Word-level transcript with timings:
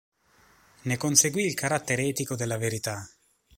Ne 0.85 0.97
conseguì 0.97 1.45
il 1.45 1.53
carattere 1.53 2.05
etico 2.07 2.35
della 2.35 2.57
verità. 2.57 3.07